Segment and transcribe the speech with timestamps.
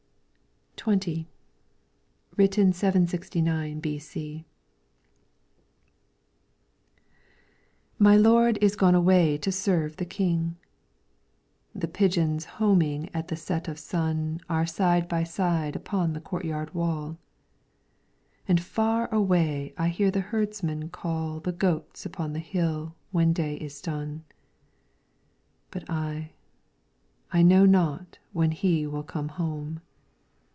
[0.77, 1.25] 22
[2.39, 4.45] LYRICS FROM THE CHINESE XX Written 769 b.c.
[7.99, 10.57] My lord is gone away to serve the King.
[11.75, 16.73] The pigeons homing at the set of sun Are side by side upon the courtyard
[16.73, 17.19] wall,
[18.47, 23.53] And far away I hear the herdsmen call The goats upon the hill when day
[23.57, 24.23] is done.
[25.69, 26.31] But I,
[27.31, 29.81] I know not when he will come home.